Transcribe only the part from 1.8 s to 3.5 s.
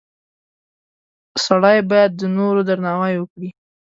باید د نورو درناوی وکړي.